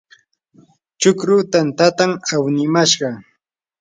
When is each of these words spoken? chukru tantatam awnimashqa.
chukru 0.99 1.35
tantatam 1.51 2.11
awnimashqa. 2.33 3.09